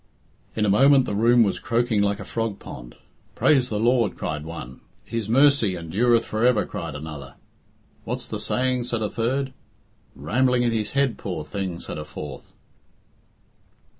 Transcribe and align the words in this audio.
In 0.55 0.65
a 0.65 0.67
moment 0.67 1.05
the 1.05 1.13
room 1.13 1.43
was 1.43 1.59
croaking 1.59 2.01
like 2.01 2.19
a 2.19 2.25
frog 2.25 2.57
pond. 2.57 2.95
"Praise 3.35 3.69
the 3.69 3.79
Lord!" 3.79 4.17
cried 4.17 4.45
one. 4.45 4.81
"His 5.03 5.29
mercy 5.29 5.75
endureth 5.75 6.25
for 6.25 6.43
ever," 6.43 6.65
cried 6.65 6.95
another. 6.95 7.35
"What's 8.03 8.31
he 8.31 8.39
saying?" 8.39 8.85
said 8.85 9.03
a 9.03 9.11
third. 9.11 9.53
"Rambling 10.15 10.63
in 10.63 10.71
his 10.71 10.93
head, 10.93 11.19
poor 11.19 11.43
thing," 11.45 11.79
said 11.79 11.99
a 11.99 12.05
fourth. 12.05 12.55